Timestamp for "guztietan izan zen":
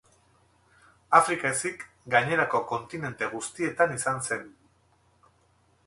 3.35-4.53